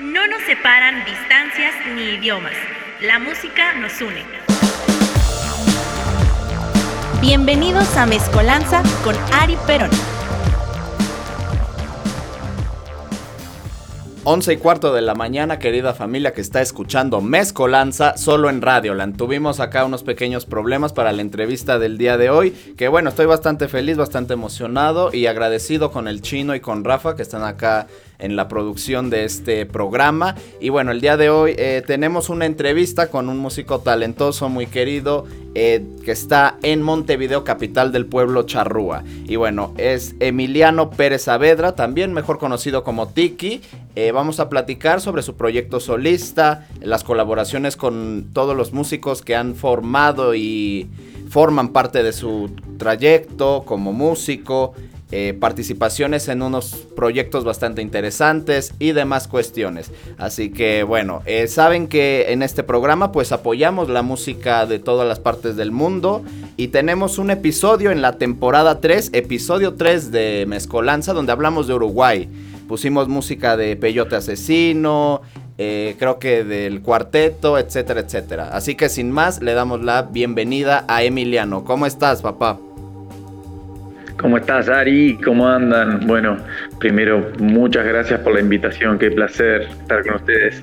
[0.00, 2.54] No nos separan distancias ni idiomas.
[3.02, 4.24] La música nos une.
[7.20, 9.90] Bienvenidos a Mezcolanza con Ari Perón.
[14.24, 19.18] 11 y cuarto de la mañana, querida familia que está escuchando Mezcolanza solo en Radioland.
[19.18, 23.26] Tuvimos acá unos pequeños problemas para la entrevista del día de hoy, que bueno, estoy
[23.26, 27.86] bastante feliz, bastante emocionado y agradecido con el chino y con Rafa que están acá
[28.20, 30.36] en la producción de este programa.
[30.60, 34.66] Y bueno, el día de hoy eh, tenemos una entrevista con un músico talentoso, muy
[34.66, 39.02] querido, eh, que está en Montevideo, capital del pueblo Charrúa.
[39.26, 43.60] Y bueno, es Emiliano Pérez Saavedra, también mejor conocido como Tiki.
[43.96, 49.34] Eh, vamos a platicar sobre su proyecto solista, las colaboraciones con todos los músicos que
[49.34, 50.88] han formado y
[51.28, 54.74] forman parte de su trayecto como músico,
[55.12, 59.90] eh, participaciones en unos proyectos bastante interesantes y demás cuestiones.
[60.18, 65.08] Así que bueno, eh, saben que en este programa pues apoyamos la música de todas
[65.08, 66.22] las partes del mundo
[66.56, 71.74] y tenemos un episodio en la temporada 3, episodio 3 de Mezcolanza donde hablamos de
[71.74, 72.28] Uruguay.
[72.68, 75.22] Pusimos música de Peyote Asesino,
[75.58, 78.50] eh, creo que del cuarteto, etcétera, etcétera.
[78.52, 81.64] Así que sin más, le damos la bienvenida a Emiliano.
[81.64, 82.58] ¿Cómo estás, papá?
[84.20, 85.18] ¿Cómo estás, Ari?
[85.24, 86.06] ¿Cómo andan?
[86.06, 86.36] Bueno,
[86.78, 88.98] primero, muchas gracias por la invitación.
[88.98, 90.62] Qué placer estar con ustedes.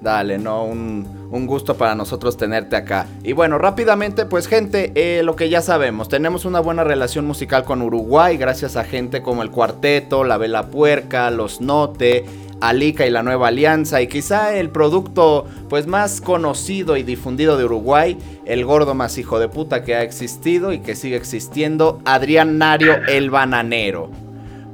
[0.00, 3.06] Dale, no, un, gusto para nosotros tenerte acá.
[3.22, 7.64] Y bueno, rápidamente, pues gente, eh, lo que ya sabemos, tenemos una buena relación musical
[7.64, 12.24] con Uruguay gracias a gente como el Cuarteto, La Vela Puerca, Los Note,
[12.60, 17.64] Alica y la Nueva Alianza y quizá el producto pues más conocido y difundido de
[17.64, 22.58] Uruguay, el gordo más hijo de puta que ha existido y que sigue existiendo, Adrián
[22.58, 24.10] Nario el bananero.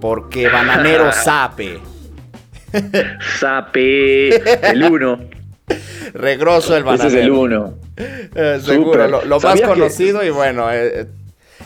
[0.01, 1.79] Porque bananero sape.
[3.39, 5.19] sape, el uno.
[6.13, 7.09] Regroso el bananero.
[7.09, 7.75] Ese es el uno.
[7.97, 11.07] Eh, seguro, lo, más conocido y bueno, eh,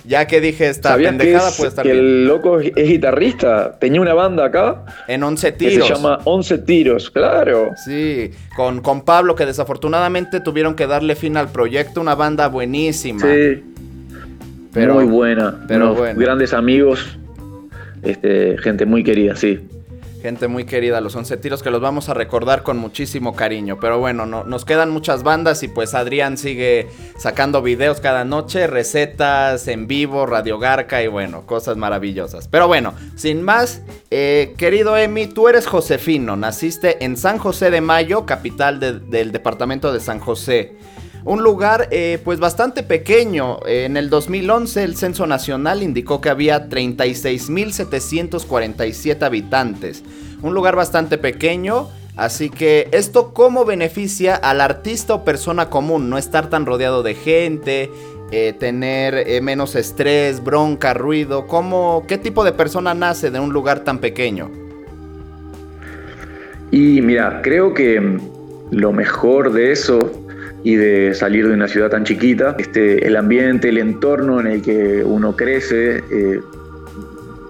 [0.05, 3.79] ya que dije esta pendejada, puede estar que el loco es guitarrista.
[3.79, 4.85] Tenía una banda acá.
[5.09, 5.87] En 11 tiros.
[5.87, 7.71] se llama 11 tiros, claro.
[7.85, 12.01] Sí, con, con Pablo, que desafortunadamente tuvieron que darle fin al proyecto.
[12.01, 13.21] Una banda buenísima.
[13.21, 13.65] Sí.
[14.73, 15.65] Pero, muy buena.
[15.69, 17.19] Pero Grandes amigos.
[18.03, 19.59] Este, gente muy querida, sí
[20.27, 23.79] gente muy querida, los once tiros que los vamos a recordar con muchísimo cariño.
[23.81, 28.67] Pero bueno, no, nos quedan muchas bandas y pues Adrián sigue sacando videos cada noche,
[28.67, 32.49] recetas en vivo, Radio Garca y bueno, cosas maravillosas.
[32.49, 37.81] Pero bueno, sin más, eh, querido Emi, tú eres josefino, naciste en San José de
[37.81, 40.75] Mayo, capital del departamento de San José.
[41.27, 43.59] Un lugar eh, pues bastante pequeño.
[43.67, 50.05] En el 2011 el Censo Nacional indicó que había 36.747 habitantes.
[50.41, 51.89] Un lugar bastante pequeño.
[52.15, 57.15] Así que esto cómo beneficia al artista o persona común, no estar tan rodeado de
[57.15, 57.91] gente,
[58.31, 61.49] eh, tener eh, menos estrés, bronca, ruido.
[61.49, 64.49] ¿Cómo, ¿Qué tipo de persona nace de un lugar tan pequeño?
[66.71, 68.21] Y mira, creo que
[68.71, 70.26] lo mejor de eso
[70.67, 72.57] y de salir de una ciudad tan chiquita.
[72.59, 76.41] Este, el ambiente, el entorno en el que uno crece, eh,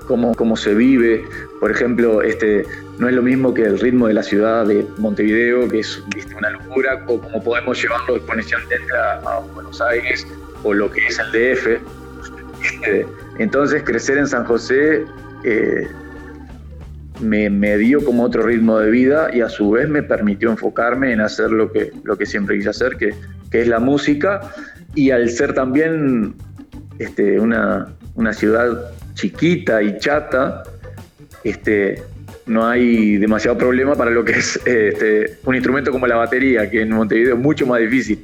[0.06, 1.24] cómo, cómo, se vive.
[1.58, 2.66] Por ejemplo, este,
[2.98, 6.02] no es lo mismo que el ritmo de la ciudad de Montevideo, que es
[6.36, 10.26] una locura, o como podemos llevarlo exponencialmente a, Buenos Aires
[10.62, 11.80] o lo que es el DF.
[12.62, 13.06] Este,
[13.38, 15.06] entonces, crecer en San José
[15.42, 15.88] eh,
[17.20, 21.20] me, dio como otro ritmo de vida y a su vez me permitió enfocarme en
[21.20, 23.14] hacer lo que, lo que siempre quise hacer, que,
[23.50, 24.40] que es la música.
[24.94, 26.34] Y al ser también
[26.98, 30.62] este, una, una ciudad chiquita y chata,
[31.44, 32.02] este,
[32.46, 36.82] no hay demasiado problema para lo que es este, un instrumento como la batería, que
[36.82, 38.20] en Montevideo es mucho más difícil.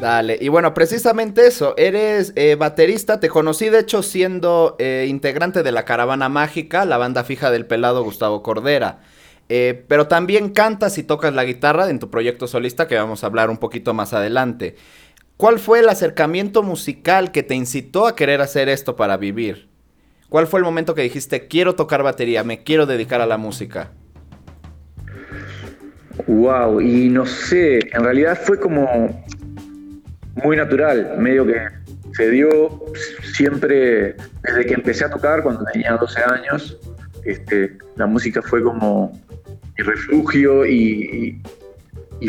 [0.00, 5.62] Dale, y bueno, precisamente eso, eres eh, baterista, te conocí de hecho siendo eh, integrante
[5.62, 9.00] de la Caravana Mágica, la banda fija del pelado Gustavo Cordera.
[9.50, 13.26] Eh, pero también cantas y tocas la guitarra en tu proyecto solista que vamos a
[13.26, 14.76] hablar un poquito más adelante.
[15.36, 19.68] ¿Cuál fue el acercamiento musical que te incitó a querer hacer esto para vivir?
[20.30, 23.90] ¿Cuál fue el momento que dijiste, quiero tocar batería, me quiero dedicar a la música?
[26.26, 29.24] Wow, y no sé, en realidad fue como
[30.36, 31.68] muy natural, medio que
[32.12, 32.82] se dio
[33.34, 36.78] siempre desde que empecé a tocar, cuando tenía 12 años,
[37.24, 39.12] este, la música fue como
[39.76, 41.40] mi refugio y,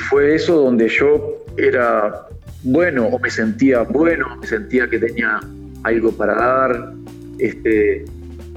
[0.10, 2.28] fue eso donde yo era
[2.64, 5.40] bueno o me sentía bueno, me sentía que tenía
[5.84, 6.94] algo para dar
[7.40, 8.06] este,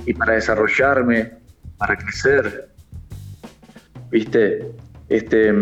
[0.06, 1.32] y para desarrollarme,
[1.76, 2.68] para crecer.
[4.14, 4.64] ¿viste?
[5.08, 5.52] Este,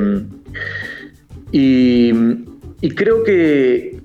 [1.53, 2.13] y,
[2.83, 4.03] y creo que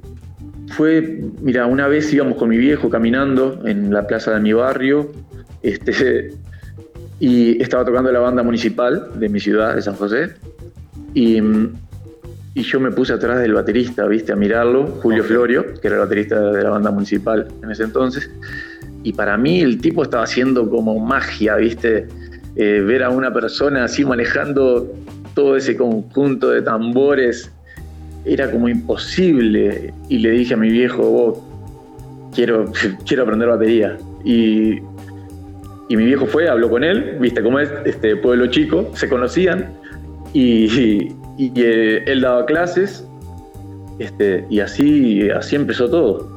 [0.70, 5.12] fue, mira, una vez íbamos con mi viejo caminando en la plaza de mi barrio,
[5.64, 6.32] este,
[7.20, 10.36] y estaba tocando la banda municipal de mi ciudad, de San José,
[11.16, 11.42] y,
[12.54, 16.04] y yo me puse atrás del baterista, viste, a mirarlo, Julio Florio, que era el
[16.04, 18.30] baterista de la banda municipal en ese entonces,
[19.02, 22.08] y para mí el tipo estaba haciendo como magia, viste,
[22.56, 24.94] eh, ver a una persona así manejando
[25.34, 27.52] todo ese conjunto de tambores
[28.28, 29.94] era como imposible.
[30.10, 31.40] Y le dije a mi viejo, vos,
[32.34, 32.66] quiero,
[33.06, 33.98] quiero aprender batería.
[34.24, 34.80] Y,
[35.90, 39.74] y, mi viejo fue, habló con él, viste cómo es este pueblo chico, se conocían
[40.34, 43.08] y, y, eh, él daba clases
[44.00, 46.37] este, y así, así empezó todo.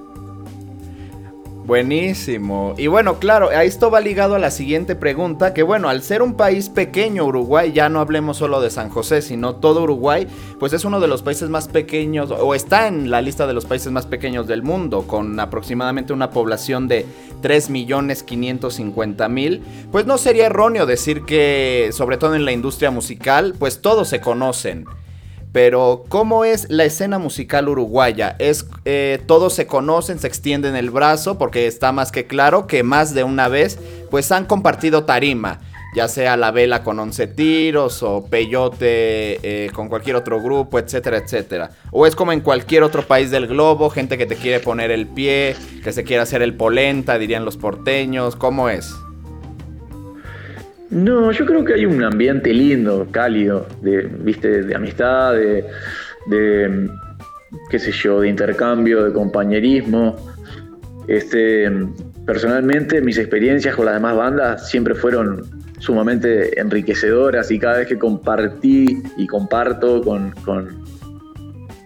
[1.71, 2.75] Buenísimo.
[2.79, 6.35] Y bueno, claro, esto va ligado a la siguiente pregunta, que bueno, al ser un
[6.35, 10.27] país pequeño Uruguay, ya no hablemos solo de San José, sino todo Uruguay,
[10.59, 13.67] pues es uno de los países más pequeños, o está en la lista de los
[13.67, 17.07] países más pequeños del mundo, con aproximadamente una población de
[17.41, 19.61] 3.550.000,
[19.93, 24.21] pues no sería erróneo decir que, sobre todo en la industria musical, pues todos se
[24.21, 24.87] conocen.
[25.52, 28.37] Pero, ¿cómo es la escena musical uruguaya?
[28.38, 32.82] Es eh, todos se conocen, se extienden el brazo, porque está más que claro que
[32.85, 33.79] más de una vez,
[34.11, 35.61] pues han compartido tarima,
[35.94, 41.19] ya sea la vela con 11 tiros o peyote eh, con cualquier otro grupo, etcétera,
[41.19, 41.70] etcétera.
[41.91, 45.08] O es como en cualquier otro país del globo, gente que te quiere poner el
[45.08, 48.94] pie, que se quiere hacer el polenta, dirían los porteños, ¿cómo es?
[50.91, 54.63] No, yo creo que hay un ambiente lindo, cálido, de, ¿viste?
[54.65, 55.65] de amistad, de,
[57.71, 60.17] qué sé yo, de intercambio, de compañerismo.
[61.07, 61.71] Este,
[62.27, 65.43] personalmente, mis experiencias con las demás bandas siempre fueron
[65.79, 70.35] sumamente enriquecedoras y cada vez que compartí y comparto con,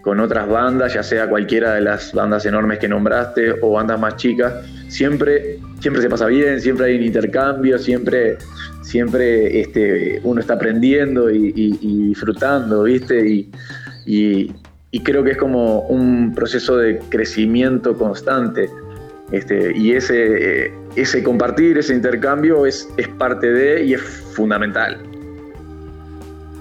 [0.05, 4.17] con otras bandas, ya sea cualquiera de las bandas enormes que nombraste o bandas más
[4.17, 4.53] chicas,
[4.87, 8.37] siempre, siempre se pasa bien, siempre hay un intercambio, siempre
[8.85, 11.49] siempre este, uno está aprendiendo y,
[12.07, 13.49] disfrutando, ¿viste?
[14.05, 14.53] Y,
[15.03, 18.69] creo que es como un proceso de crecimiento constante.
[19.31, 24.97] Este, y ese, ese compartir, ese intercambio es, es parte de y es fundamental.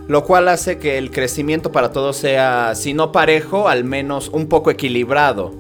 [0.09, 4.49] Lo cual hace que el crecimiento para todos sea, si no parejo, al menos un
[4.49, 5.53] poco equilibrado.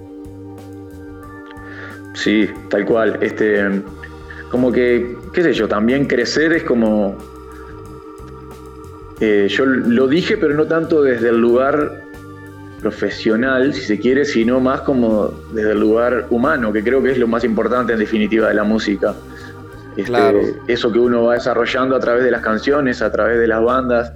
[2.15, 3.19] Sí, tal cual.
[3.21, 3.61] Este,
[4.55, 7.19] como que, qué sé yo, también crecer es como...
[9.19, 12.05] Eh, yo lo dije, pero no tanto desde el lugar
[12.81, 17.19] profesional, si se quiere, sino más como desde el lugar humano, que creo que es
[17.19, 19.17] lo más importante en definitiva de la música.
[19.97, 23.61] Este, eso que uno va desarrollando a través de las canciones, a través de las
[23.61, 24.12] bandas,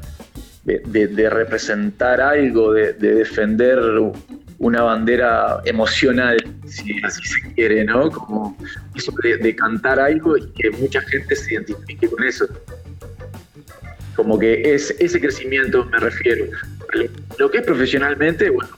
[0.65, 3.81] de, representar algo, de, defender
[4.59, 8.11] una bandera emocional, si así se quiere, ¿no?
[8.11, 8.57] Como
[8.95, 12.47] eso de, cantar algo y que mucha gente se identifique con eso.
[14.17, 16.47] Como que es ese crecimiento me refiero.
[17.39, 18.71] Lo que es profesionalmente, bueno,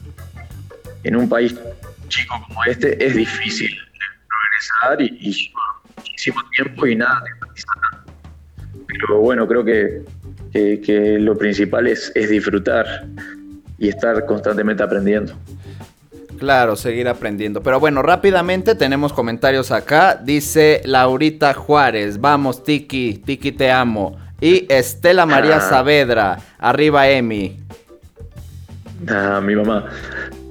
[1.03, 1.55] en un país
[2.09, 3.71] chico como este es difícil
[4.27, 5.61] progresar y, y lleva
[5.97, 7.23] muchísimo tiempo y nada
[8.87, 10.03] Pero bueno, creo que,
[10.51, 12.85] que, lo principal es, es disfrutar
[13.81, 15.33] y estar constantemente aprendiendo.
[16.37, 17.61] Claro, seguir aprendiendo.
[17.61, 20.19] Pero bueno, rápidamente tenemos comentarios acá.
[20.23, 24.17] Dice Laurita Juárez, vamos Tiki, Tiki te amo.
[24.39, 25.61] Y Estela María ah.
[25.61, 27.59] Saavedra, arriba Emi.
[29.07, 29.87] Ah, mi mamá.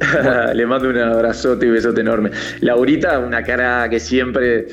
[0.54, 2.30] Le mando un abrazote y besote enorme.
[2.60, 4.66] Laurita, una cara que siempre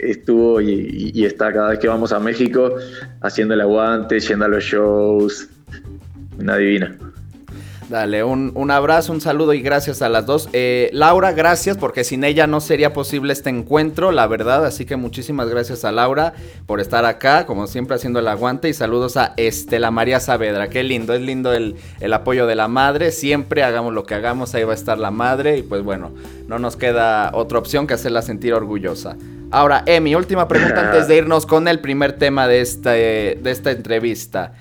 [0.00, 2.74] estuvo y, y, está cada vez que vamos a México
[3.20, 5.48] haciendo el aguante, yendo a los shows.
[6.38, 6.96] Una divina.
[7.90, 10.48] Dale, un, abrazo, un saludo y gracias a las dos.
[10.52, 14.64] Eh, Laura, gracias porque sin ella no sería posible este encuentro, la verdad.
[14.64, 16.32] Así que muchísimas gracias a Laura
[16.66, 18.68] por estar acá, como siempre haciendo el aguante.
[18.68, 20.70] Y saludos a Estela María Saavedra.
[20.70, 23.10] Qué lindo, es lindo el, el apoyo de la madre.
[23.10, 25.58] Siempre hagamos lo que hagamos, ahí va a estar la madre.
[25.58, 26.12] Y pues bueno,
[26.46, 29.16] no nos queda otra opción que hacerla sentir orgullosa.
[29.50, 33.72] Ahora, Emi, última pregunta antes de irnos con el primer tema de, este, de esta
[33.72, 34.52] entrevista.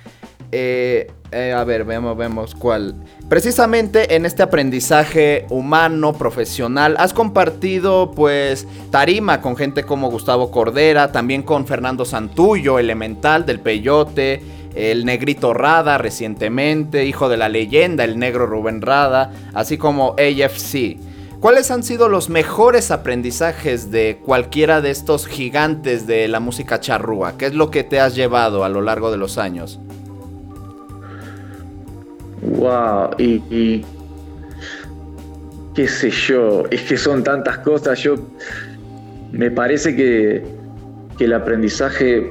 [0.52, 2.96] Eh, eh, a ver, vemos, vemos cuál.
[3.28, 11.12] Precisamente en este aprendizaje humano, profesional, has compartido pues tarima con gente como Gustavo Cordera,
[11.12, 14.42] también con Fernando Santullo, elemental del Peyote,
[14.74, 20.98] el negrito Rada recientemente, hijo de la leyenda, el negro Rubén Rada, así como AFC.
[21.40, 27.38] ¿Cuáles han sido los mejores aprendizajes de cualquiera de estos gigantes de la música charrúa?
[27.38, 29.80] ¿Qué es lo que te has llevado a lo largo de los años?
[32.42, 33.86] Wow, y,
[35.76, 38.00] qué sé yo, es que son tantas cosas.
[38.00, 38.16] Yo
[39.32, 40.44] me parece que,
[41.18, 42.30] que el aprendizaje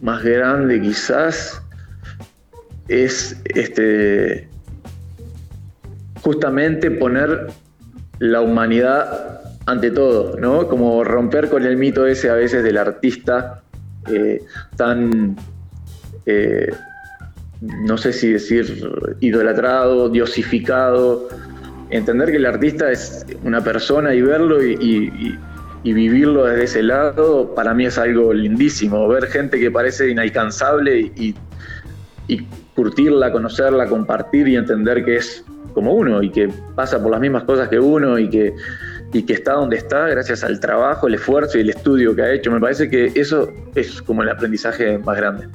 [0.00, 1.60] más grande quizás
[2.88, 4.48] es este
[6.22, 7.48] justamente poner
[8.18, 10.68] la humanidad ante todo, ¿no?
[10.68, 13.62] Como romper con el mito ese a veces del artista
[14.08, 14.42] eh,
[14.76, 15.36] tan,
[16.24, 16.72] eh,
[17.60, 21.28] no sé si decir, idolatrado, diosificado.
[21.90, 25.38] Entender que el artista es una persona y verlo y,
[25.84, 29.06] vivirlo desde ese lado, para mí es algo lindísimo.
[29.08, 31.34] Ver gente que parece inalcanzable y,
[32.74, 37.44] curtirla, conocerla, compartir y entender que es como uno y que pasa por las mismas
[37.44, 38.52] cosas que uno y que,
[39.14, 42.32] y que está donde está gracias al trabajo, el esfuerzo y el estudio que ha
[42.32, 42.50] hecho.
[42.50, 45.48] Me parece que eso es como el aprendizaje más grande.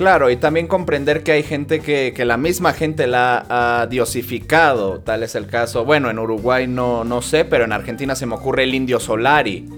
[0.00, 5.00] Claro, y también comprender que hay gente que, que, la misma gente la ha diosificado,
[5.00, 8.34] tal es el caso, bueno, en Uruguay no, no sé, pero en Argentina se me
[8.34, 9.68] ocurre el indio Solari,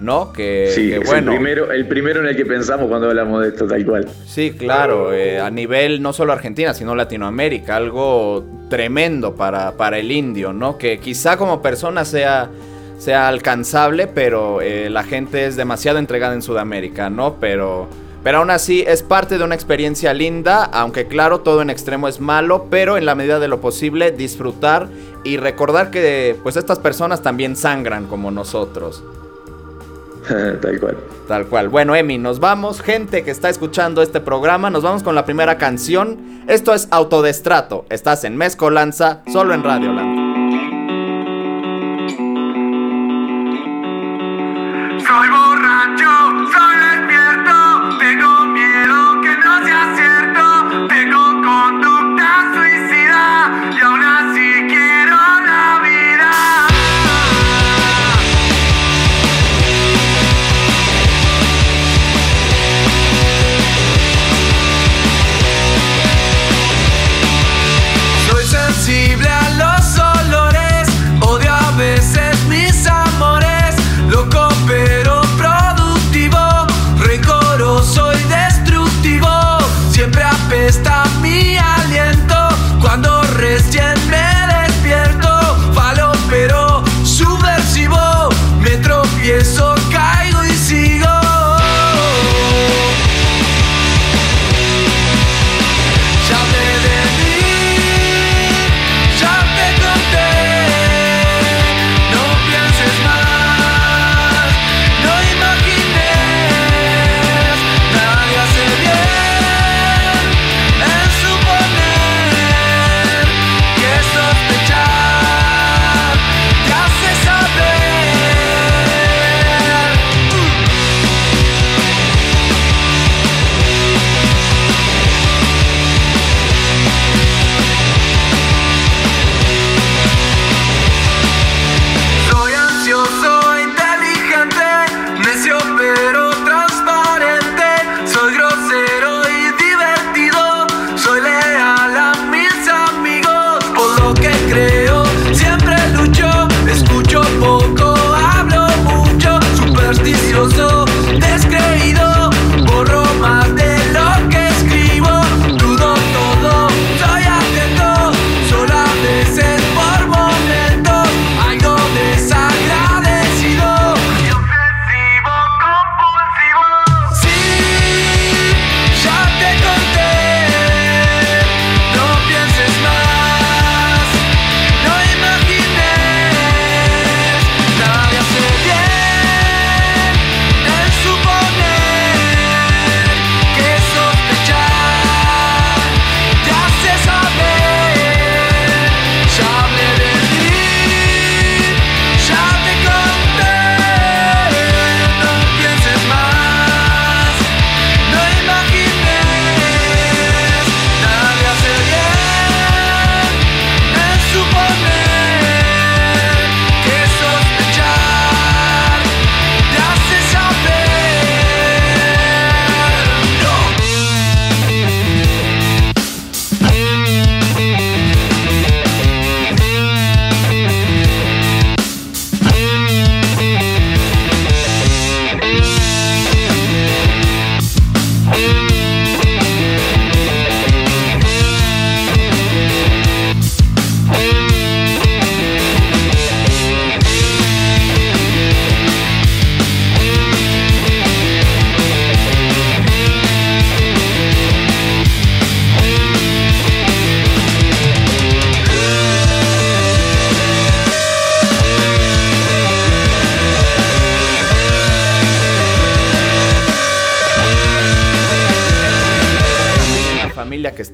[0.00, 0.32] ¿no?
[0.32, 1.32] Que, sí, bueno.
[1.32, 4.08] El primero, el primero en el que pensamos cuando hablamos de esto, tal cual.
[4.24, 10.10] Sí, claro, eh, a nivel no solo Argentina, sino Latinoamérica, algo tremendo para, para el
[10.10, 10.78] indio, ¿no?
[10.78, 12.48] Que quizá como persona sea,
[12.96, 17.36] sea alcanzable, pero eh, la gente es demasiado entregada en Sudamérica, ¿no?
[17.38, 17.90] Pero,
[18.26, 22.18] pero aún así es parte de una experiencia linda, aunque claro, todo en extremo es
[22.18, 24.88] malo, pero en la medida de lo posible disfrutar
[25.22, 29.04] y recordar que pues estas personas también sangran como nosotros.
[30.60, 30.96] Tal cual.
[31.28, 31.68] Tal cual.
[31.68, 32.80] Bueno, Emi, nos vamos.
[32.80, 36.42] Gente que está escuchando este programa, nos vamos con la primera canción.
[36.48, 37.86] Esto es Autodestrato.
[37.90, 40.25] Estás en Mezcolanza, solo en Radio Land.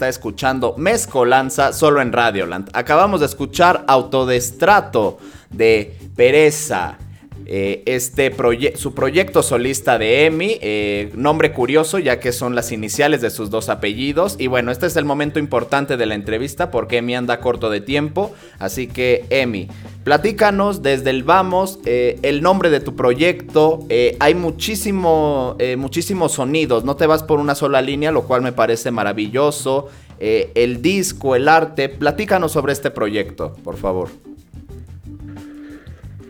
[0.03, 2.71] Está escuchando Mezcolanza solo en Radioland.
[2.73, 5.19] Acabamos de escuchar Autodestrato
[5.49, 6.99] de Pereza.
[7.47, 8.33] Eh, este
[8.77, 13.51] su proyecto solista de Emi, eh, nombre curioso ya que son las iniciales de sus
[13.51, 14.37] dos apellidos.
[14.39, 17.81] Y bueno, este es el momento importante de la entrevista porque Emi anda corto de
[17.81, 18.33] tiempo.
[18.59, 19.69] Así que Emi,
[20.05, 23.87] platícanos desde el vamos eh, el nombre de tu proyecto.
[24.19, 28.91] hay muchísimo, muchísimos sonidos, no te vas por una sola línea, lo cual me parece
[28.91, 29.89] maravilloso.
[30.19, 34.32] el disco, el arte, platícanos sobre este proyecto, por favor.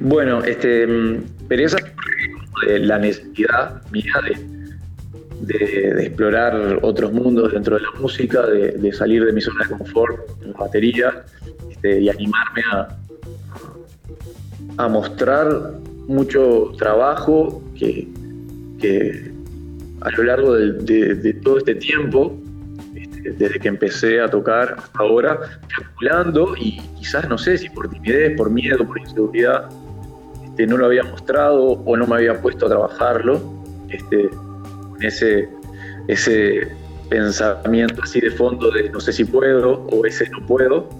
[0.04, 0.88] Bueno, este,
[1.46, 1.76] Pereza
[2.66, 4.14] de la necesidad mía
[5.40, 10.42] de, explorar otros mundos dentro de la música, de, salir de mi zona de confort
[10.42, 11.24] en la batería
[11.70, 12.88] este, y animarme a,
[14.78, 15.72] a mostrar
[16.08, 18.08] mucho trabajo que,
[20.00, 22.36] a lo largo de, todo este tiempo,
[22.96, 27.88] este, desde que empecé a tocar hasta ahora, calculando y quizás no sé si por
[27.88, 29.68] timidez, por miedo, por inseguridad,
[30.52, 33.40] este, no lo había mostrado o no me había puesto a trabajarlo,
[33.88, 35.48] este, con ese,
[36.08, 36.68] ese
[37.08, 40.90] pensamiento así de fondo de no sé si puedo o ese no puedo.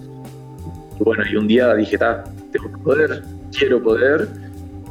[0.99, 3.23] Y bueno, y un día dije, tengo que poder,
[3.55, 4.27] quiero poder,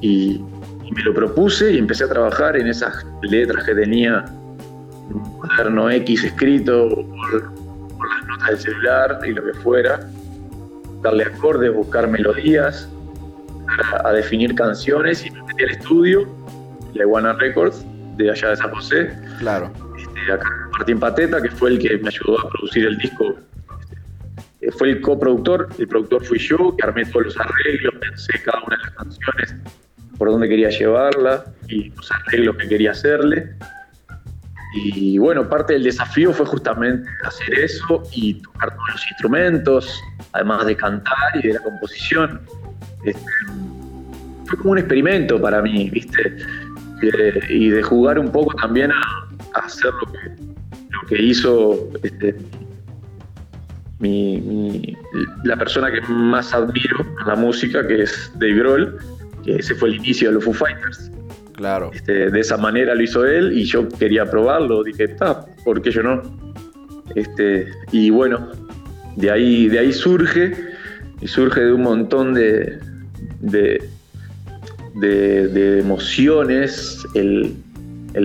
[0.00, 0.40] y,
[0.94, 4.26] me lo propuse y empecé a trabajar en esas letras que tenía
[5.08, 7.54] un cuaderno X escrito por,
[7.96, 10.06] por las notas del celular y lo que fuera,
[11.00, 12.91] darle acordes, buscar melodías,
[14.04, 16.28] a, definir canciones y me metí al estudio,
[16.94, 17.84] la Iguana Records,
[18.16, 19.10] de allá de San José.
[19.38, 19.72] Claro.
[19.96, 23.34] Este, acá Martín Pateta, que fue el que me ayudó a producir el disco.
[24.60, 28.62] Este, fue el coproductor, el productor fui yo, que armé todos los arreglos, pensé cada
[28.64, 29.56] una de las canciones,
[30.18, 33.54] por dónde quería llevarla y los arreglos que quería hacerle.
[34.74, 40.64] Y bueno, parte del desafío fue justamente hacer eso y tocar todos los instrumentos, además
[40.64, 42.40] de cantar y de la composición.
[44.46, 46.36] Fue como un experimento para mí, ¿viste?
[47.48, 50.18] y de jugar un poco también a, hacer lo que,
[50.90, 52.36] lo que hizo este,
[55.44, 58.98] la persona que más admiro en la música, que es Dave Grohl,
[59.44, 61.10] que ese fue el inicio de los Foo Fighters.
[61.54, 61.90] Claro.
[61.92, 64.82] Este, de esa manera lo hizo él y yo quería probarlo.
[64.82, 66.22] Dije, está, ¿por qué yo no?
[67.14, 68.48] Este, y bueno,
[69.16, 70.56] de ahí, de ahí surge,
[71.20, 72.80] y surge de un montón de,
[73.42, 73.88] de,
[74.94, 77.54] de, emociones el,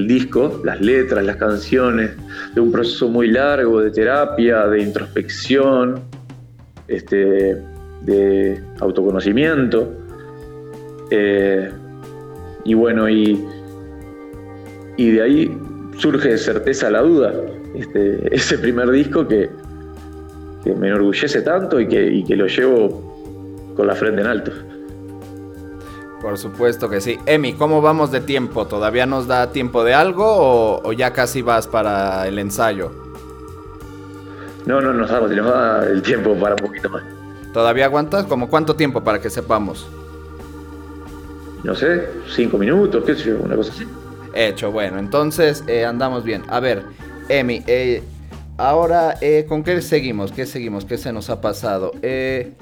[0.07, 2.11] disco, las letras, las canciones,
[2.53, 6.01] de un proceso muy largo de terapia, de introspección,
[6.87, 7.57] este,
[8.03, 9.93] de autoconocimiento.
[11.09, 11.71] Eh,
[12.65, 13.43] y bueno, y,
[14.97, 15.57] y de ahí
[15.97, 17.33] surge certeza la duda.
[17.75, 19.49] Este, ese primer disco que,
[20.63, 24.51] que me enorgullece tanto y que, y que lo llevo con la frente en alto.
[26.21, 27.19] Por supuesto que sí.
[27.25, 28.65] Emi, ¿cómo vamos de tiempo?
[28.65, 32.91] ¿Todavía nos da tiempo de algo o, ya casi vas para el ensayo?
[34.65, 37.03] No, no nos damos, nos da el tiempo para un poquito más.
[37.53, 38.25] ¿Todavía aguantas?
[38.25, 39.87] ¿Como cuánto tiempo para que sepamos?
[41.63, 43.87] No sé, cinco minutos, qué sé yo, una cosa así.
[44.33, 46.43] Hecho, bueno, entonces eh, andamos bien.
[46.49, 46.83] A ver,
[47.29, 48.03] Emi, eh,
[48.57, 50.31] ahora, eh, ¿con qué seguimos?
[50.31, 50.85] ¿Qué seguimos?
[50.85, 51.91] ¿Qué se nos ha pasado?
[52.01, 52.53] Eh,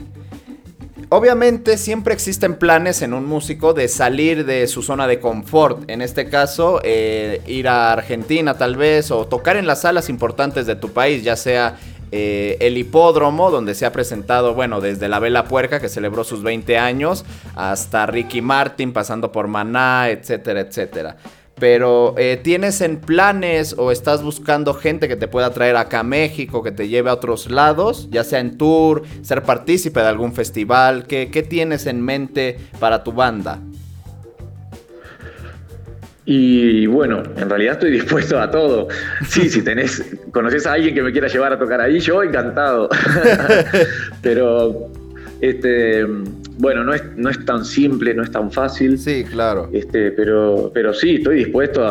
[1.17, 5.89] Obviamente siempre existen planes en un músico de salir de su zona de confort.
[5.89, 10.65] En este caso, eh, ir a Argentina tal vez o tocar en las salas importantes
[10.65, 11.77] de tu país, ya sea
[12.11, 16.43] eh, el hipódromo, donde se ha presentado, bueno, desde la Vela Puerca, que celebró sus
[16.43, 17.23] 20 años,
[17.55, 21.15] hasta Ricky Martin, pasando por Maná, etcétera, etcétera.
[21.57, 26.03] Pero eh, ¿tienes en planes o estás buscando gente que te pueda traer acá a
[26.03, 30.33] México, que te lleve a otros lados, ya sea en tour, ser partícipe de algún
[30.33, 31.05] festival?
[31.07, 33.59] ¿Qué, tienes en mente para tu banda?
[36.25, 38.89] Y bueno, en realidad estoy dispuesto a todo.
[39.29, 42.89] Sí, si tenés, conoces a alguien que me quiera llevar a tocar ahí, yo encantado.
[44.21, 44.91] Pero
[45.39, 46.05] este
[46.57, 48.97] bueno, no es, no es tan simple, no es tan fácil.
[48.97, 49.69] Sí, claro.
[49.73, 51.85] Este, pero, pero sí, estoy dispuesto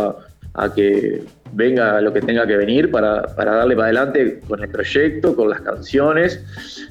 [0.54, 1.22] a, que
[1.52, 5.60] venga lo que tenga que venir para, darle para adelante con el proyecto, con las
[5.60, 6.44] canciones.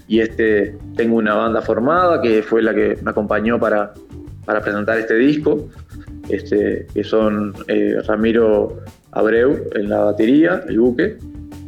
[0.07, 3.93] Y este, tengo una banda formada que fue la que me acompañó para,
[4.45, 5.69] para presentar este disco,
[6.29, 8.81] este, que son eh, Ramiro
[9.11, 11.17] Abreu en la batería, el buque,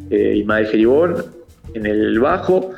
[0.10, 1.26] eh, Ismael Jeribón
[1.74, 2.72] en el bajo,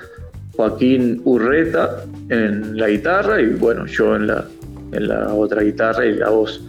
[0.55, 4.45] Joaquín Urreta en la guitarra y bueno, yo en la,
[4.91, 6.63] en la otra guitarra y la voz.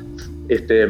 [0.49, 0.89] Este,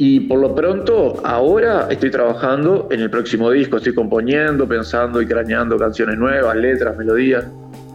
[0.00, 5.26] y por lo pronto, ahora estoy trabajando en el próximo disco, estoy componiendo, pensando y
[5.26, 7.44] craneando canciones nuevas, letras, melodías,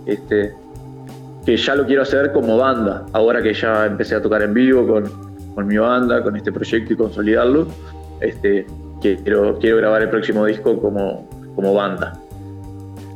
[0.05, 0.53] este,
[1.45, 4.86] que ya lo quiero hacer como banda, ahora que ya empecé a tocar en vivo
[4.86, 5.03] con,
[5.55, 7.67] con mi banda, con este proyecto y consolidarlo,
[8.19, 8.65] este,
[9.01, 12.19] quiero, quiero grabar el próximo disco como, como banda.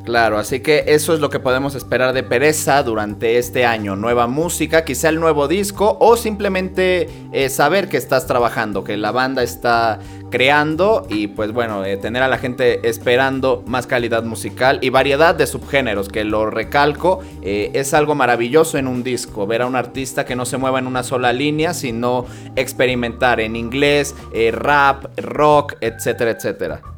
[0.07, 3.97] Claro, así que eso es lo que podemos esperar de Pereza durante este año.
[3.97, 9.11] Nueva música, quizá el nuevo disco o simplemente eh, saber que estás trabajando, que la
[9.11, 9.99] banda está
[10.31, 15.35] creando y pues bueno, eh, tener a la gente esperando más calidad musical y variedad
[15.35, 19.75] de subgéneros, que lo recalco, eh, es algo maravilloso en un disco, ver a un
[19.75, 24.15] artista que no se mueva en una sola línea, sino experimentar en inglés,
[24.53, 26.96] rap, rock, etcétera, etcétera.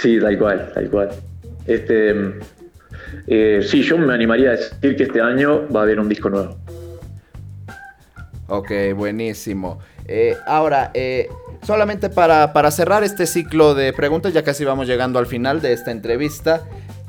[0.00, 1.10] Sí, tal cual, tal cual.
[1.66, 2.14] Este,
[3.26, 6.30] eh, sí, yo me animaría a decir que este año va a haber un disco
[6.30, 6.56] nuevo.
[8.46, 9.78] Ok, buenísimo.
[10.06, 11.28] Eh, ahora, eh,
[11.62, 15.74] solamente para, para, cerrar este ciclo de preguntas, ya casi vamos llegando al final de
[15.74, 16.62] esta entrevista.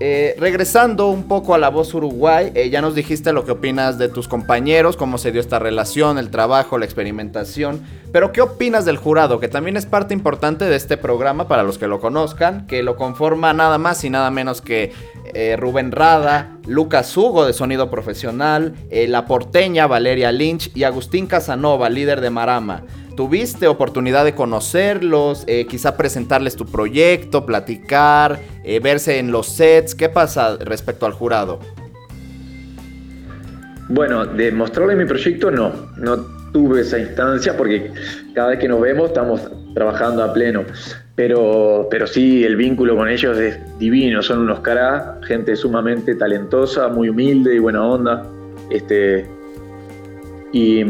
[0.04, 4.00] Eh, regresando un poco a la voz Uruguay, eh, ya nos dijiste lo que opinas
[4.00, 8.84] de tus compañeros, cómo se dio esta relación, el trabajo, la experimentación, pero ¿qué opinas
[8.86, 9.40] del jurado?
[9.40, 12.96] Que también es parte importante de este programa para los que lo conozcan, que lo
[12.96, 14.92] conforma nada más y nada menos que
[15.36, 21.92] eh, Rubén Rada, Lucas Hugo de Sonido Profesional, La Porteña, Valeria Lynch y Agustín Casanova,
[21.92, 22.86] líder de Marama.
[23.16, 25.44] ¿Tuviste oportunidad de conocerlos?
[25.48, 29.96] Eh, quizá presentarles tu proyecto, platicar, eh, verse en los sets.
[29.96, 31.60] ¿Qué pasa respecto al jurado?
[33.90, 36.18] Bueno, de mostrarle mi proyecto no, no
[36.54, 37.92] tuve esa instancia porque
[38.34, 39.42] cada vez que nos vemos estamos
[39.74, 40.64] trabajando a pleno.
[41.16, 46.88] Pero, pero sí, el vínculo con ellos es divino, son unos caras, gente sumamente talentosa,
[46.88, 48.26] muy humilde y buena onda.
[48.70, 49.26] Este,
[50.54, 50.84] y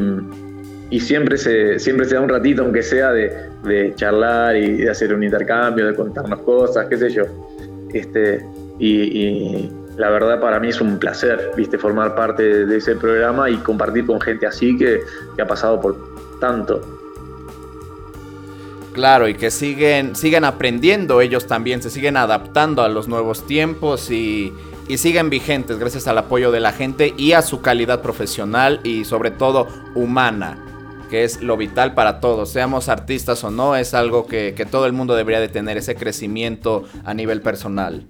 [0.92, 5.14] y siempre se, siempre se da un ratito, aunque sea de, charlar y de hacer
[5.14, 7.24] un intercambio, de contarnos cosas, qué sé yo.
[7.94, 8.46] Este,
[8.78, 13.58] y, la verdad para mí es un placer, viste, formar parte de ese programa y
[13.58, 15.02] compartir con gente así que,
[15.42, 15.96] ha pasado por
[16.40, 16.82] tanto.
[18.94, 24.12] Claro, y que siguen, siguen aprendiendo ellos también, se siguen adaptando a los nuevos tiempos
[24.12, 24.52] y,
[24.90, 29.06] y siguen vigentes gracias al apoyo de la gente y a su calidad profesional y
[29.06, 30.71] sobre todo humana
[31.12, 34.94] que es lo vital para todos, seamos artistas o no, es algo que, todo el
[34.94, 38.06] mundo debería de tener, ese crecimiento a nivel personal.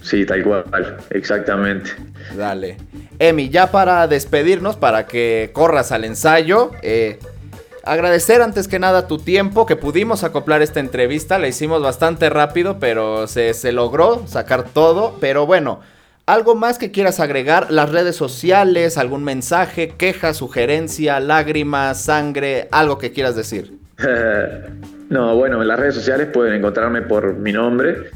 [0.00, 0.64] Sí, tal cual,
[1.10, 1.90] exactamente.
[2.36, 2.76] Dale.
[3.18, 7.18] Emi, ya para despedirnos, para que corras al ensayo, eh,
[7.82, 12.78] agradecer antes que nada tu tiempo, que pudimos acoplar esta entrevista, la hicimos bastante rápido,
[12.78, 15.80] pero se, se logró sacar todo, pero bueno.
[16.28, 17.70] ¿Algo más que quieras agregar?
[17.70, 23.78] Las redes sociales, algún mensaje, queja, sugerencia, lágrimas, sangre, algo que quieras decir.
[25.08, 28.10] no, bueno, en las redes sociales pueden encontrarme por mi nombre,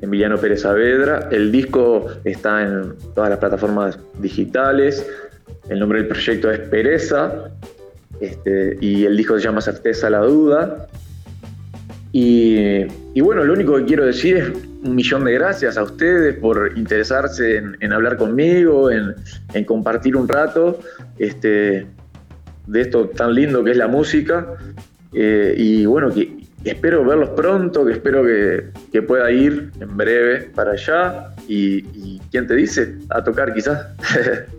[0.00, 1.28] Emiliano Pérez Saavedra.
[1.32, 5.04] El disco está en todas las plataformas digitales.
[5.68, 7.50] El nombre del proyecto es Pereza.
[8.20, 10.86] Este, y el disco se llama Certeza la Duda.
[12.12, 16.36] Y, y bueno, lo único que quiero decir es un millón de gracias a ustedes
[16.38, 19.14] por interesarse en, hablar conmigo, en,
[19.66, 20.78] compartir un rato
[21.18, 21.86] este,
[22.66, 24.54] de esto tan lindo que es la música.
[25.12, 30.72] Eh, y bueno, que espero verlos pronto, que espero que, pueda ir en breve para
[30.72, 31.34] allá.
[31.48, 33.86] Y, y quién te dice, a tocar quizás.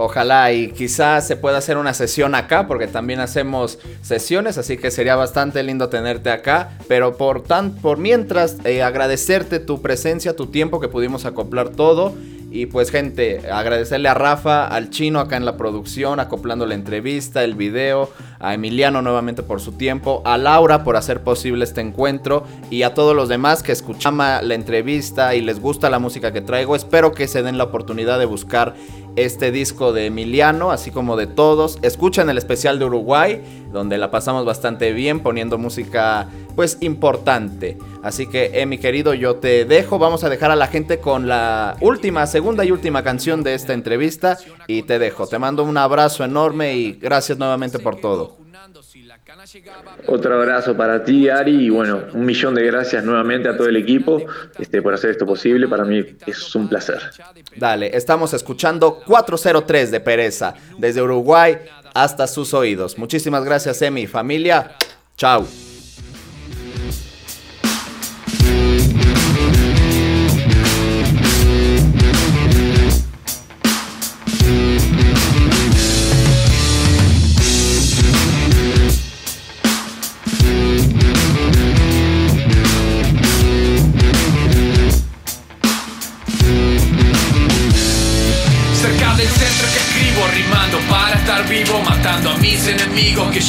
[0.00, 4.92] Ojalá y quizás se pueda hacer una sesión acá, porque también hacemos sesiones, así que
[4.92, 6.78] sería bastante lindo tenerte acá.
[6.86, 12.14] Pero por, tan, por mientras, eh, agradecerte tu presencia, tu tiempo, que pudimos acoplar todo.
[12.50, 17.44] Y pues gente, agradecerle a Rafa, al chino acá en la producción, acoplando la entrevista,
[17.44, 18.08] el video,
[18.38, 22.94] a Emiliano nuevamente por su tiempo, a Laura por hacer posible este encuentro y a
[22.94, 26.74] todos los demás que escuchan la entrevista y les gusta la música que traigo.
[26.74, 28.74] Espero que se den la oportunidad de buscar
[29.24, 31.78] este disco de Emiliano, así como de todos.
[31.82, 37.78] Escuchan el especial de Uruguay, donde la pasamos bastante bien poniendo música pues importante.
[38.02, 39.98] Así que, eh, mi querido, yo te dejo.
[39.98, 43.72] Vamos a dejar a la gente con la última, segunda y última canción de esta
[43.72, 45.26] entrevista y te dejo.
[45.26, 48.37] Te mando un abrazo enorme y gracias nuevamente por todo.
[50.06, 53.76] Otro abrazo para ti, Ari, y bueno, un millón de gracias nuevamente a todo el
[53.76, 54.22] equipo
[54.58, 55.68] este, por hacer esto posible.
[55.68, 57.00] Para mí es un placer.
[57.56, 61.58] Dale, estamos escuchando 403 de Pereza, desde Uruguay
[61.94, 62.98] hasta sus oídos.
[62.98, 64.06] Muchísimas gracias, Emi.
[64.06, 64.76] Familia,
[65.16, 65.46] chao.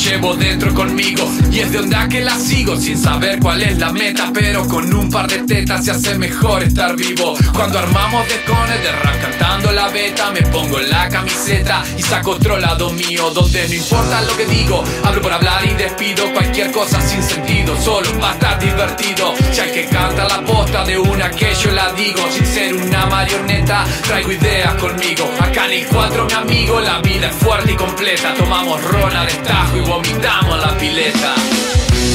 [0.10, 3.92] Llevo dentro conmigo y es de onda que la sigo sin saber cuál es la
[3.92, 7.36] meta, pero con un par de tetas se hace mejor estar vivo.
[7.54, 12.58] Cuando armamos descones de rap cantando la beta, me pongo la camiseta y saco otro
[12.58, 17.02] lado mío donde no importa lo que digo, hablo por hablar y despido cualquier cosa
[17.02, 19.34] sin sentido, solo va a estar divertido.
[19.52, 23.06] Si hay que cantar la posta de una que yo la digo sin ser una
[23.06, 25.30] marioneta, traigo ideas conmigo.
[25.40, 28.34] Acá en el 4 mi amigo, la vida es fuerte y completa.
[28.36, 31.36] Tomamos ron al estajo y vomitamos la pileta.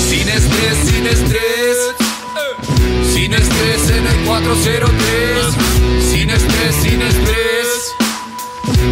[0.08, 1.76] Sin estrés, sin estrés.
[3.12, 5.54] Sin estrés en el 403.
[6.10, 7.94] Sin estrés, sin estrés.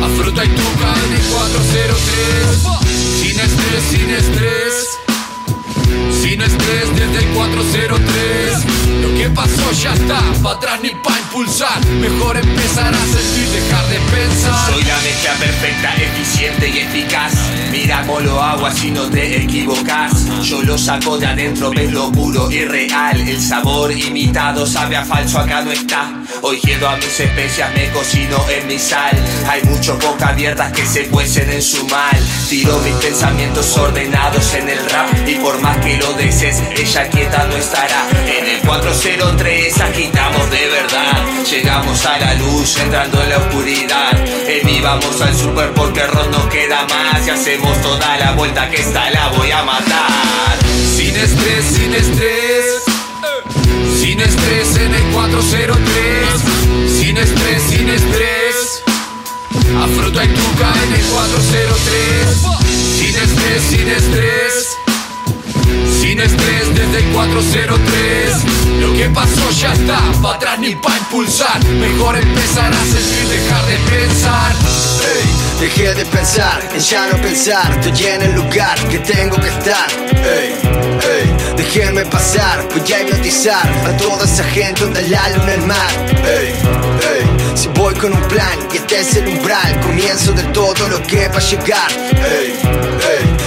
[0.03, 2.83] A fruta y tuca en el 403.
[3.21, 4.92] Sin estrés, sin estrés.
[6.11, 11.85] Sin estrés desde el 403 Lo que pasó ya está, pa' atrás ni pa' impulsar.
[11.87, 14.73] Mejor empezar a sentir, dejar de pensar.
[14.73, 17.33] Soy la mezcla perfecta, eficiente y eficaz.
[17.71, 22.13] Mira cómo lo hago así no te equivocas Yo lo saco de adentro, ves lo
[22.13, 23.21] puro y real.
[23.21, 26.23] El sabor imitado sabe a falso, acá no está.
[26.43, 29.17] Hoy a mis especias, me cocino en mi sal.
[29.49, 32.19] Hay muchos boca abiertas que se cuecen en su mal.
[32.49, 37.57] Tiro mis pensamientos ordenados en el rap Y por que lo desees, ella quieta no
[37.57, 38.09] estará.
[38.27, 41.25] En el 403 agitamos de verdad.
[41.51, 44.13] Llegamos a la luz entrando en la oscuridad.
[44.49, 47.27] En mí vamos al super porque ron no queda más.
[47.27, 50.59] Y hacemos toda la vuelta que esta la voy a matar.
[50.97, 52.83] Sin estrés, sin estrés.
[53.99, 58.83] Sin estrés en el 403 Sin estrés, sin estrés.
[59.81, 62.43] A fruta y tuca en el 403
[62.99, 64.42] Sin estrés, sin estrés
[66.25, 71.65] estrés desde el 403 Lo que pasó ya está, pa' atrás ni pa' impulsar.
[71.65, 74.53] Mejor empezar a sentir, dejar de pensar.
[75.15, 77.71] Ey, dejé de pensar en ya no pensar.
[77.81, 79.89] Estoy en el lugar que tengo que estar.
[80.13, 80.55] Ey,
[81.15, 85.93] ey, déjenme pasar Voy a hipnotizar a toda esa gente donde la luna el mar.
[86.25, 86.55] Ey,
[87.15, 91.03] ey, si voy con un plan y este es el umbral Comienzo de todo lo
[91.03, 91.91] que va a llegar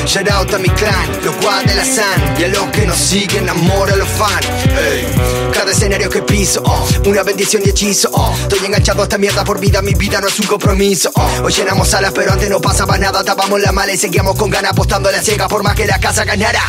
[0.05, 2.97] shout out a mi clan, los guas de la san Y a los que nos
[2.97, 4.45] siguen, amor a los fans.
[4.45, 5.07] Ey,
[5.53, 9.43] cada escenario que piso, oh, una bendición y hechizo oh, Estoy enganchado a esta mierda
[9.43, 12.61] por vida, mi vida no es un compromiso oh, Hoy llenamos alas pero antes no
[12.61, 13.23] pasaba nada.
[13.23, 15.99] Tapamos la mala y seguíamos con ganas apostando a la ciega por más que la
[15.99, 16.61] casa ganara.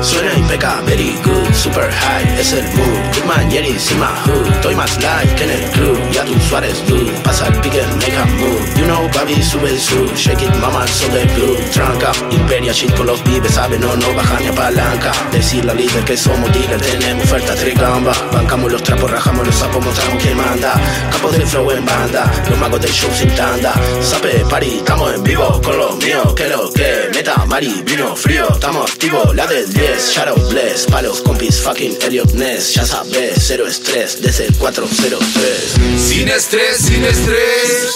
[0.00, 4.46] Suena impecable, very good, super high, es el mood Big man, Jerry, my hood.
[4.54, 7.10] Estoy más live que en el club, ya tu Suárez dude.
[7.22, 8.74] Pasa el pique, make a move.
[8.76, 12.12] You know, papi, sube el sub Shake it, mama, so the blue Tranca,
[12.54, 16.04] imperia, shit con los pibes Sabe, no, no baja ni a palanca Decirle al líder
[16.04, 20.74] que somos dealer Tenemos oferta tricamba Bancamos los trapos, rajamos los sapos Mostramos quién manda.
[21.10, 23.72] Capos del flow en banda Los magos del show sin tanda.
[24.00, 28.48] Sape, party, estamos en vivo Con los míos, que lo que Meta, mari, vino frío
[28.52, 32.74] Estamos activos, la del 10 Shadow Bless, palos, compis, fucking Elliot Ness.
[32.74, 37.88] Ya sabes, cero estrés Desde el 403 Sin estrés, sin estrés.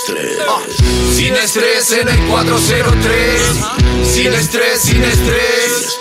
[0.49, 0.61] Ah,
[1.14, 3.40] Sin estrés en el 403
[4.05, 6.01] Sin estrés, sin estrés.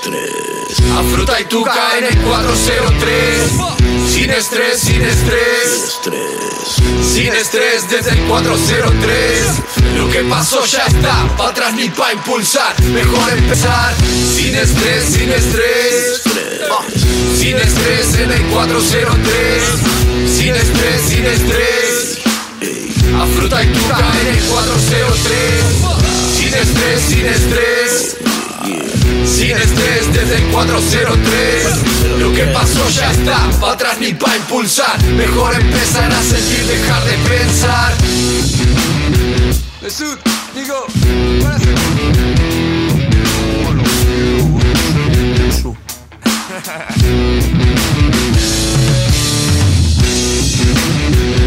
[0.97, 3.51] A fruta y tuca en el 403
[4.09, 5.99] Sin estrés, sin estrés.
[7.01, 9.39] Sin estrés desde el 403
[9.97, 12.81] Lo que pasó ya está, pa' atrás ni pa' impulsar.
[12.83, 13.93] Mejor empezar.
[14.35, 16.23] Sin estrés, sin estrés.
[17.37, 19.63] Sin estrés en el 403
[20.37, 22.19] Sin estrés, sin estrés.
[23.19, 25.35] A fruta y tuca en el 403
[26.37, 28.26] Sin estrés, sin estrés
[29.25, 35.01] Sin estrés desde el 403 Lo que pasó ya está, pa' atrás ni pa' impulsar.
[35.03, 37.93] Mejor empezar a sentir, dejar de pensar.
[39.81, 40.19] Mesut,
[40.55, 40.85] digo,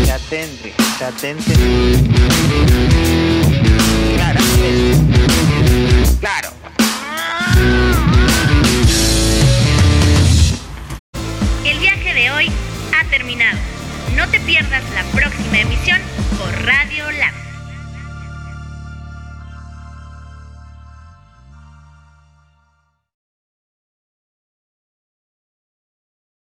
[0.07, 1.11] Ya tendré, ya